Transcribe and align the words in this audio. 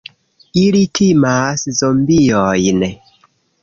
Ili 0.61 0.81
timas 1.01 1.69
zombiojn! 1.83 2.87